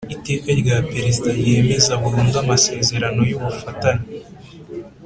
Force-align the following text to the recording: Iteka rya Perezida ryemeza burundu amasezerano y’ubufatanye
Iteka 0.15 0.49
rya 0.61 0.77
Perezida 0.91 1.29
ryemeza 1.39 1.91
burundu 2.01 2.35
amasezerano 2.43 3.21
y’ubufatanye 3.29 4.05